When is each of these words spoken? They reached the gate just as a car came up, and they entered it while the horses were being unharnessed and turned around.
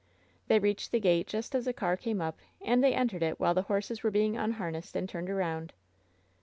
They 0.47 0.57
reached 0.57 0.91
the 0.91 0.99
gate 0.99 1.27
just 1.27 1.53
as 1.53 1.67
a 1.67 1.73
car 1.73 1.95
came 1.95 2.21
up, 2.21 2.39
and 2.59 2.83
they 2.83 2.95
entered 2.95 3.21
it 3.21 3.39
while 3.39 3.53
the 3.53 3.61
horses 3.69 4.01
were 4.01 4.09
being 4.09 4.35
unharnessed 4.35 4.95
and 4.95 5.07
turned 5.07 5.29
around. 5.29 5.73